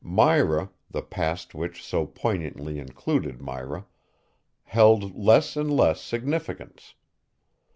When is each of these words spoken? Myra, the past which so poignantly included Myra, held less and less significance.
Myra, 0.03 0.71
the 0.89 1.03
past 1.03 1.53
which 1.53 1.83
so 1.83 2.07
poignantly 2.07 2.79
included 2.79 3.39
Myra, 3.39 3.85
held 4.63 5.15
less 5.15 5.55
and 5.55 5.71
less 5.71 6.01
significance. 6.01 6.95